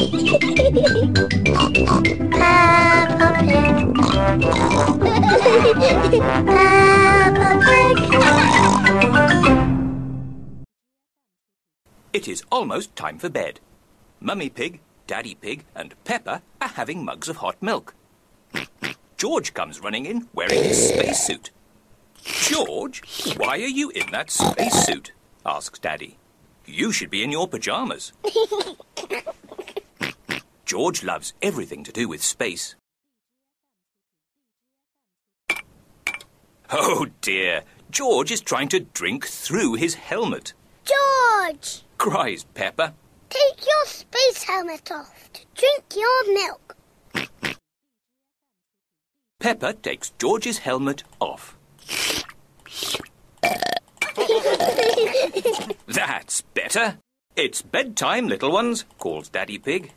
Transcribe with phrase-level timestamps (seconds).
[0.00, 0.06] It
[12.28, 13.58] is almost time for bed.
[14.20, 14.78] Mummy Pig,
[15.08, 17.96] Daddy Pig, and Peppa are having mugs of hot milk.
[19.16, 21.50] George comes running in wearing his spacesuit.
[22.22, 23.02] George,
[23.36, 25.10] why are you in that spacesuit?
[25.44, 26.18] asks Daddy.
[26.66, 28.12] You should be in your pajamas.
[30.68, 32.76] George loves everything to do with space.
[36.70, 40.52] Oh dear, George is trying to drink through his helmet,
[40.84, 42.92] George, cries Peppa.
[43.30, 46.76] take your space helmet off to drink your milk.
[49.40, 51.56] Peppa takes George's helmet off.
[55.86, 56.98] That's better.
[57.36, 59.92] It's bedtime, little ones, calls Daddy Pig.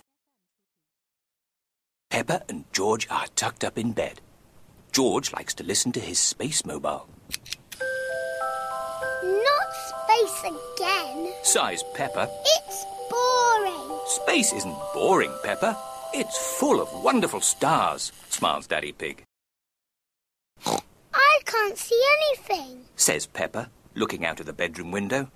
[2.12, 4.20] Peppa and George are tucked up in bed.
[4.92, 7.08] George likes to listen to his space mobile.
[9.24, 11.34] Not space again.
[11.44, 12.30] Sighs Peppa.
[12.44, 14.00] It's boring.
[14.08, 15.78] Space isn't boring, Peppa.
[16.14, 19.24] It's full of wonderful stars, smiles Daddy Pig.
[20.66, 22.82] I can't see anything.
[22.98, 25.32] Says Peppa, looking out of the bedroom window.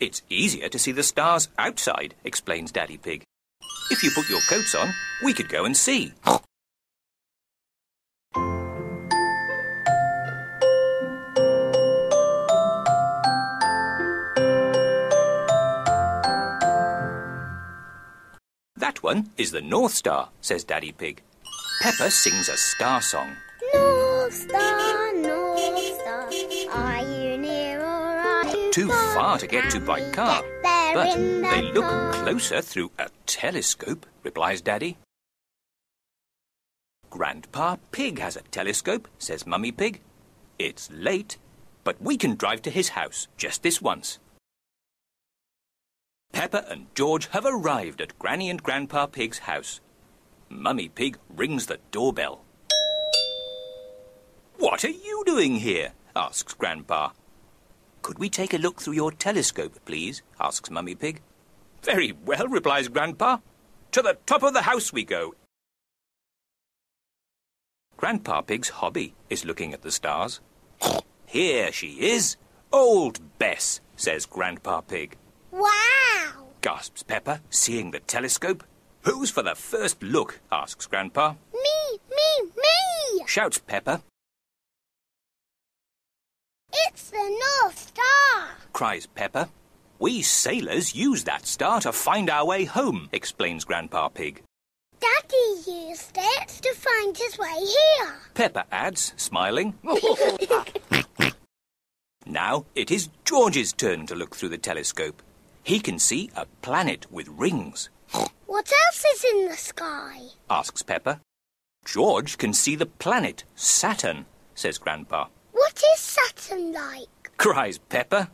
[0.00, 3.22] It's easier to see the stars outside, explains Daddy Pig.
[3.90, 6.12] If you put your coats on, we could go and see.
[18.76, 21.20] That one is the North Star, says Daddy Pig.
[21.82, 23.36] Peppa sings a star song.
[23.74, 26.30] North Star, North Star,
[26.70, 31.40] are you near or are you Too far to get to by car, But the
[31.42, 33.08] they look closer through a
[33.40, 34.98] telescope, replies Daddy.
[37.08, 40.02] Grandpa Pig has a telescope, says Mummy Pig.
[40.58, 41.38] It's late,
[41.82, 44.18] but we can drive to his house just this once.
[46.34, 49.80] Peppa and George have arrived at Granny and Grandpa Pig's house.
[50.50, 52.42] Mummy Pig rings the doorbell.
[54.58, 55.92] What are you doing here?
[56.14, 57.12] asks Grandpa.
[58.02, 60.20] Could we take a look through your telescope, please?
[60.38, 61.22] asks Mummy Pig.
[61.82, 63.38] Very well, replies Grandpa.
[63.92, 65.34] To the top of the house we go.
[67.96, 70.40] Grandpa Pig's hobby is looking at the stars.
[71.26, 72.36] Here she is.
[72.72, 75.16] Old Bess, says Grandpa Pig.
[75.50, 76.46] Wow!
[76.60, 78.62] Gasps Peppa, seeing the telescope.
[79.02, 80.40] Who's for the first look?
[80.52, 81.34] asks Grandpa.
[81.52, 83.24] Me, me, me!
[83.26, 84.02] Shouts Peppa,
[86.72, 87.16] It's the
[87.62, 88.48] North Star.
[88.72, 89.48] cries Peppa.
[90.00, 94.42] We sailors use that star to find our way home, explains Grandpa Pig.
[94.98, 98.14] Daddy used it to find his way here.
[98.32, 99.74] Peppa adds, smiling.
[102.26, 105.22] now it is George's turn to look through the telescope.
[105.62, 107.90] He can see a planet with rings,
[108.46, 110.18] What else is in the sky?
[110.48, 111.20] asks Peppa.
[111.84, 114.24] George can see the planet Saturn,
[114.54, 115.26] says Grandpa.
[115.52, 117.36] What is Saturn like?
[117.36, 118.30] Cries Peppa.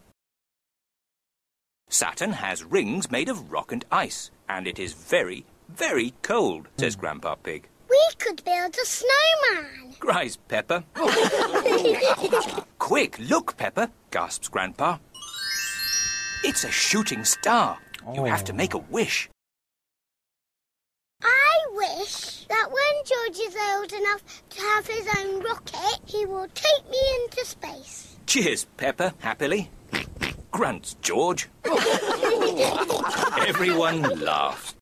[1.88, 6.94] Saturn has rings made of rock and ice, and it is very, very cold, says
[6.94, 7.00] hmm.
[7.00, 7.68] Grandpa Pig.
[7.88, 9.94] We could build a snowman.
[10.00, 10.84] Cries Peppa.
[12.78, 14.98] Quick, look, Peppa, gasps Grandpa.
[16.42, 17.78] It's a shooting star.
[18.14, 18.84] You have to make a oh.
[18.90, 19.28] wish.
[21.22, 26.48] I wish that when George is old enough to have his own rocket, he will
[26.54, 28.16] take me into space.
[28.26, 29.70] Cheers, Peppa, happily.
[30.56, 31.50] Grunts George.
[33.46, 34.74] Everyone laughs.